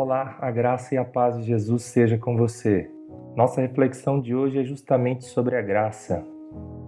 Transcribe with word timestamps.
Olá, 0.00 0.36
a 0.40 0.48
graça 0.48 0.94
e 0.94 0.96
a 0.96 1.04
paz 1.04 1.36
de 1.36 1.42
Jesus 1.42 1.82
seja 1.82 2.16
com 2.16 2.36
você. 2.36 2.88
Nossa 3.34 3.60
reflexão 3.60 4.20
de 4.20 4.32
hoje 4.32 4.60
é 4.60 4.62
justamente 4.62 5.24
sobre 5.24 5.56
a 5.56 5.60
graça. 5.60 6.24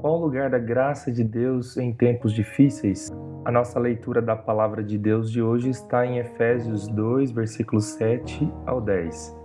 Qual 0.00 0.14
o 0.14 0.20
lugar 0.20 0.48
da 0.48 0.60
graça 0.60 1.10
de 1.10 1.24
Deus 1.24 1.76
em 1.76 1.92
tempos 1.92 2.32
difíceis? 2.32 3.10
A 3.44 3.50
nossa 3.50 3.80
leitura 3.80 4.22
da 4.22 4.36
palavra 4.36 4.80
de 4.80 4.96
Deus 4.96 5.28
de 5.28 5.42
hoje 5.42 5.70
está 5.70 6.06
em 6.06 6.18
Efésios 6.18 6.86
2, 6.86 7.32
versículos 7.32 7.86
7 7.86 8.48
ao 8.64 8.80
10. 8.80 9.36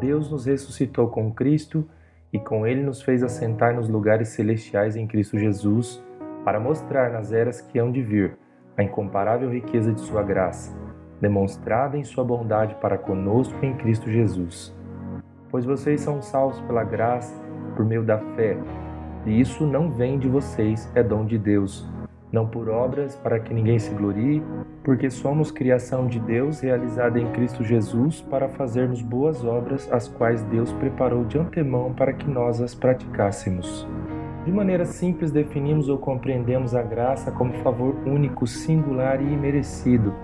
Deus 0.00 0.30
nos 0.30 0.46
ressuscitou 0.46 1.08
com 1.08 1.30
Cristo 1.30 1.86
e 2.32 2.38
com 2.38 2.66
ele 2.66 2.82
nos 2.82 3.02
fez 3.02 3.22
assentar 3.22 3.74
nos 3.74 3.90
lugares 3.90 4.30
celestiais 4.30 4.96
em 4.96 5.06
Cristo 5.06 5.38
Jesus, 5.38 6.02
para 6.46 6.58
mostrar 6.58 7.12
nas 7.12 7.30
eras 7.30 7.60
que 7.60 7.78
hão 7.78 7.92
de 7.92 8.00
vir 8.00 8.38
a 8.74 8.82
incomparável 8.82 9.50
riqueza 9.50 9.92
de 9.92 10.00
sua 10.00 10.22
graça 10.22 10.85
demonstrada 11.20 11.96
em 11.96 12.04
sua 12.04 12.24
bondade 12.24 12.74
para 12.76 12.98
conosco 12.98 13.56
em 13.64 13.74
Cristo 13.74 14.10
Jesus. 14.10 14.74
Pois 15.50 15.64
vocês 15.64 16.00
são 16.00 16.20
salvos 16.20 16.60
pela 16.62 16.84
graça, 16.84 17.34
por 17.74 17.84
meio 17.84 18.02
da 18.02 18.18
fé, 18.18 18.56
e 19.24 19.40
isso 19.40 19.66
não 19.66 19.90
vem 19.90 20.18
de 20.18 20.28
vocês, 20.28 20.90
é 20.94 21.02
dom 21.02 21.24
de 21.24 21.38
Deus, 21.38 21.88
não 22.30 22.46
por 22.46 22.68
obras 22.68 23.16
para 23.16 23.40
que 23.40 23.54
ninguém 23.54 23.78
se 23.78 23.92
glorie, 23.94 24.42
porque 24.84 25.10
somos 25.10 25.50
criação 25.50 26.06
de 26.06 26.20
Deus 26.20 26.60
realizada 26.60 27.18
em 27.18 27.30
Cristo 27.32 27.64
Jesus 27.64 28.20
para 28.20 28.48
fazermos 28.48 29.02
boas 29.02 29.44
obras, 29.44 29.90
as 29.92 30.06
quais 30.06 30.42
Deus 30.44 30.72
preparou 30.74 31.24
de 31.24 31.38
antemão 31.38 31.92
para 31.92 32.12
que 32.12 32.28
nós 32.28 32.60
as 32.60 32.74
praticássemos. 32.74 33.86
De 34.44 34.52
maneira 34.52 34.84
simples, 34.84 35.32
definimos 35.32 35.88
ou 35.88 35.98
compreendemos 35.98 36.72
a 36.72 36.82
graça 36.82 37.32
como 37.32 37.52
favor 37.64 37.96
único, 38.06 38.46
singular 38.46 39.20
e 39.20 39.32
imerecido 39.32 40.14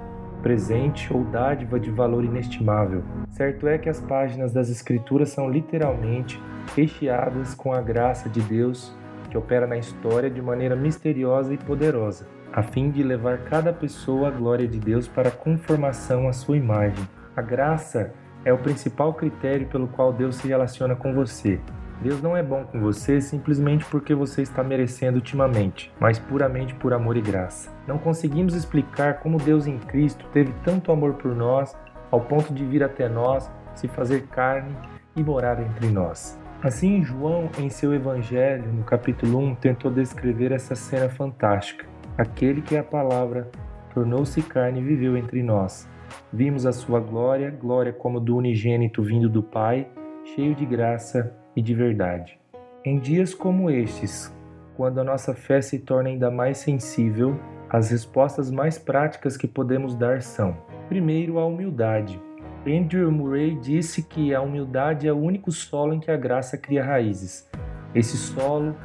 presente 0.42 1.12
ou 1.12 1.24
dádiva 1.24 1.78
de 1.78 1.90
valor 1.90 2.24
inestimável. 2.24 3.02
Certo 3.30 3.66
é 3.66 3.78
que 3.78 3.88
as 3.88 4.00
páginas 4.00 4.52
das 4.52 4.68
Escrituras 4.68 5.30
são 5.30 5.48
literalmente 5.48 6.42
recheadas 6.74 7.54
com 7.54 7.72
a 7.72 7.80
graça 7.80 8.28
de 8.28 8.40
Deus 8.40 8.94
que 9.30 9.38
opera 9.38 9.66
na 9.66 9.78
história 9.78 10.28
de 10.28 10.42
maneira 10.42 10.76
misteriosa 10.76 11.54
e 11.54 11.56
poderosa, 11.56 12.26
a 12.52 12.62
fim 12.62 12.90
de 12.90 13.02
levar 13.02 13.38
cada 13.38 13.72
pessoa 13.72 14.28
à 14.28 14.30
glória 14.30 14.68
de 14.68 14.78
Deus 14.78 15.08
para 15.08 15.30
a 15.30 15.32
conformação 15.32 16.28
à 16.28 16.34
sua 16.34 16.58
imagem. 16.58 17.08
A 17.34 17.40
graça 17.40 18.12
é 18.44 18.52
o 18.52 18.58
principal 18.58 19.14
critério 19.14 19.66
pelo 19.68 19.88
qual 19.88 20.12
Deus 20.12 20.36
se 20.36 20.48
relaciona 20.48 20.94
com 20.94 21.14
você. 21.14 21.58
Deus 22.02 22.20
não 22.20 22.36
é 22.36 22.42
bom 22.42 22.64
com 22.64 22.80
você 22.80 23.20
simplesmente 23.20 23.84
porque 23.84 24.12
você 24.12 24.42
está 24.42 24.64
merecendo 24.64 25.18
ultimamente, 25.18 25.92
mas 26.00 26.18
puramente 26.18 26.74
por 26.74 26.92
amor 26.92 27.16
e 27.16 27.20
graça. 27.20 27.70
Não 27.86 27.96
conseguimos 27.96 28.54
explicar 28.54 29.20
como 29.20 29.38
Deus 29.38 29.68
em 29.68 29.78
Cristo 29.78 30.26
teve 30.32 30.52
tanto 30.64 30.90
amor 30.90 31.14
por 31.14 31.32
nós 31.32 31.76
ao 32.10 32.20
ponto 32.20 32.52
de 32.52 32.64
vir 32.64 32.82
até 32.82 33.08
nós, 33.08 33.48
se 33.72 33.86
fazer 33.86 34.26
carne 34.26 34.76
e 35.14 35.22
morar 35.22 35.62
entre 35.62 35.86
nós. 35.90 36.36
Assim, 36.60 37.04
João, 37.04 37.48
em 37.56 37.70
seu 37.70 37.94
Evangelho, 37.94 38.72
no 38.72 38.82
capítulo 38.82 39.38
1, 39.38 39.54
tentou 39.54 39.90
descrever 39.90 40.50
essa 40.50 40.74
cena 40.74 41.08
fantástica. 41.08 41.86
Aquele 42.18 42.62
que 42.62 42.74
é 42.74 42.80
a 42.80 42.84
palavra 42.84 43.48
tornou-se 43.94 44.42
carne 44.42 44.80
e 44.80 44.84
viveu 44.84 45.16
entre 45.16 45.40
nós. 45.40 45.88
Vimos 46.32 46.66
a 46.66 46.72
sua 46.72 46.98
glória, 46.98 47.50
glória 47.50 47.92
como 47.92 48.18
do 48.18 48.36
unigênito 48.36 49.02
vindo 49.04 49.28
do 49.28 49.42
Pai, 49.42 49.88
cheio 50.34 50.54
de 50.54 50.66
graça 50.66 51.40
e 51.56 51.62
de 51.62 51.74
verdade. 51.74 52.38
Em 52.84 52.98
dias 52.98 53.34
como 53.34 53.70
estes, 53.70 54.34
quando 54.76 55.00
a 55.00 55.04
nossa 55.04 55.34
fé 55.34 55.60
se 55.60 55.78
torna 55.78 56.08
ainda 56.08 56.30
mais 56.30 56.58
sensível, 56.58 57.38
as 57.70 57.90
respostas 57.90 58.50
mais 58.50 58.78
práticas 58.78 59.36
que 59.36 59.46
podemos 59.46 59.94
dar 59.94 60.22
são: 60.22 60.56
primeiro, 60.88 61.38
a 61.38 61.46
humildade. 61.46 62.20
Andrew 62.66 63.10
Murray 63.10 63.56
disse 63.56 64.02
que 64.02 64.34
a 64.34 64.40
humildade 64.40 65.08
é 65.08 65.12
o 65.12 65.16
único 65.16 65.50
solo 65.50 65.94
em 65.94 66.00
que 66.00 66.10
a 66.10 66.16
graça 66.16 66.56
cria 66.56 66.84
raízes. 66.84 67.48
Esse 67.94 68.16
solo 68.16 68.76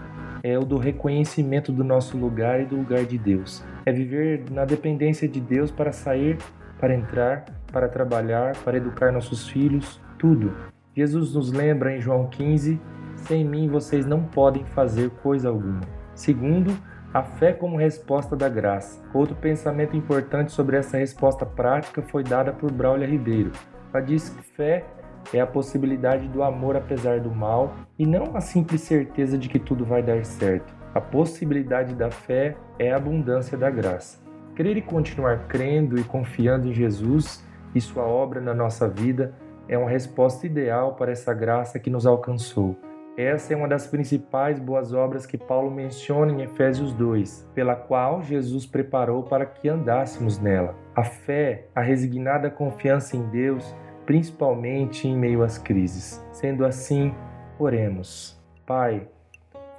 é 0.44 0.58
o 0.58 0.66
do 0.66 0.78
reconhecimento 0.78 1.72
do 1.72 1.84
nosso 1.84 2.18
lugar 2.18 2.62
e 2.62 2.66
do 2.66 2.76
lugar 2.76 3.06
de 3.06 3.18
Deus. 3.18 3.64
É 3.86 3.92
viver 3.92 4.44
na 4.50 4.66
dependência 4.66 5.28
de 5.28 5.40
Deus 5.40 5.70
para 5.70 5.92
sair, 5.92 6.38
para 6.80 6.96
entrar, 6.96 7.46
para 7.72 7.88
trabalhar, 7.88 8.56
para 8.64 8.78
educar 8.78 9.12
nossos 9.12 9.48
filhos, 9.48 10.02
tudo. 10.18 10.54
Jesus 10.98 11.36
nos 11.36 11.52
lembra 11.52 11.96
em 11.96 12.02
João 12.02 12.26
15: 12.26 12.82
Sem 13.18 13.46
mim 13.46 13.70
vocês 13.70 14.04
não 14.04 14.24
podem 14.24 14.66
fazer 14.66 15.12
coisa 15.22 15.48
alguma. 15.48 15.82
Segundo, 16.16 16.76
a 17.14 17.22
fé 17.22 17.54
como 17.54 17.78
resposta 17.78 18.36
da 18.36 18.50
graça. 18.50 19.00
Outro 19.14 19.36
pensamento 19.36 19.96
importante 19.96 20.52
sobre 20.52 20.76
essa 20.76 20.98
resposta 20.98 21.46
prática 21.46 22.02
foi 22.02 22.24
dada 22.24 22.52
por 22.52 22.72
Braulia 22.72 23.06
Ribeiro. 23.06 23.52
Ela 23.94 24.04
disse 24.04 24.32
que 24.32 24.42
fé 24.42 24.86
é 25.32 25.40
a 25.40 25.46
possibilidade 25.46 26.28
do 26.30 26.42
amor 26.42 26.76
apesar 26.76 27.20
do 27.20 27.30
mal 27.30 27.76
e 28.00 28.04
não 28.04 28.36
a 28.36 28.42
simples 28.42 28.82
certeza 28.82 29.38
de 29.38 29.48
que 29.50 29.60
tudo 29.60 29.86
vai 29.86 30.02
dar 30.02 30.26
certo. 30.26 30.74
A 30.96 31.00
possibilidade 31.00 31.94
da 31.94 32.10
fé 32.10 32.58
é 32.80 32.92
a 32.92 32.96
abundância 32.96 33.56
da 33.56 33.70
graça. 33.70 34.18
Crer 34.56 34.78
e 34.78 34.82
continuar 34.82 35.48
crendo 35.48 36.00
e 36.00 36.04
confiando 36.04 36.68
em 36.68 36.74
Jesus 36.74 37.46
e 37.76 37.80
sua 37.80 38.04
obra 38.04 38.42
na 38.42 38.56
nossa 38.56 38.90
vida 38.90 39.36
é 39.70 39.78
uma 39.78 39.90
resposta 39.90 40.46
ideal 40.46 40.96
para 40.96 41.12
essa 41.12 41.34
graça 41.34 41.80
que 41.80 41.90
nos 41.90 42.06
alcançou. 42.06 42.76
Essa 43.18 43.54
é 43.54 43.58
uma 43.58 43.68
das 43.68 43.88
principais 43.88 44.60
boas 44.60 44.94
obras 44.94 45.26
que 45.26 45.40
Paulo 45.40 45.72
menciona 45.72 46.32
em 46.32 46.44
Efésios 46.44 46.94
2, 46.94 47.50
pela 47.56 47.76
qual 47.76 48.22
Jesus 48.22 48.68
preparou 48.68 49.24
para 49.24 49.44
que 49.44 49.68
andássemos 49.68 50.40
nela. 50.40 50.76
A 50.96 51.04
fé, 51.04 51.66
a 51.74 51.82
resignada 51.82 52.52
confiança 52.52 53.18
em 53.18 53.24
Deus, 53.30 53.76
principalmente 54.06 55.08
em 55.08 55.18
meio 55.18 55.42
às 55.42 55.58
crises. 55.58 56.24
Sendo 56.32 56.64
assim, 56.64 57.12
oremos. 57.58 58.40
Pai, 58.68 59.08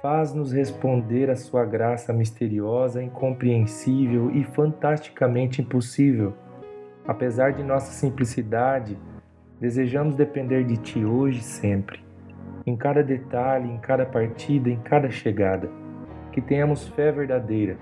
faz-nos 0.01 0.51
responder 0.51 1.29
à 1.29 1.35
sua 1.35 1.63
graça 1.63 2.11
misteriosa, 2.11 3.01
incompreensível 3.01 4.31
e 4.31 4.43
fantasticamente 4.43 5.61
impossível. 5.61 6.33
Apesar 7.07 7.53
de 7.53 7.63
nossa 7.63 7.91
simplicidade, 7.93 8.97
Desejamos 9.59 10.15
depender 10.15 10.63
de 10.63 10.77
Ti 10.77 11.03
hoje 11.03 11.39
e 11.39 11.43
sempre, 11.43 11.99
em 12.65 12.77
cada 12.77 13.03
detalhe, 13.03 13.69
em 13.69 13.77
cada 13.77 14.05
partida, 14.05 14.69
em 14.69 14.79
cada 14.79 15.09
chegada. 15.09 15.69
Que 16.31 16.39
tenhamos 16.39 16.87
fé 16.87 17.11
verdadeira, 17.11 17.77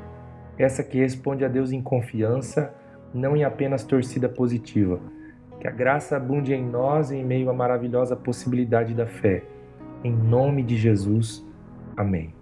essa 0.57 0.83
que 0.83 0.97
responde 0.97 1.45
a 1.45 1.47
Deus 1.47 1.71
em 1.71 1.81
confiança, 1.81 2.73
não 3.13 3.37
em 3.37 3.43
apenas 3.43 3.83
torcida 3.83 4.27
positiva. 4.27 4.99
Que 5.59 5.67
a 5.67 5.71
graça 5.71 6.17
abunde 6.17 6.53
em 6.53 6.65
nós 6.65 7.11
em 7.11 7.23
meio 7.23 7.49
à 7.49 7.53
maravilhosa 7.53 8.15
possibilidade 8.15 8.95
da 8.95 9.05
fé. 9.05 9.43
Em 10.03 10.11
nome 10.11 10.63
de 10.63 10.77
Jesus. 10.77 11.45
Amém. 11.95 12.36